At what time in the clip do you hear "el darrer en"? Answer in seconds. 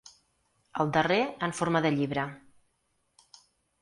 0.85-1.55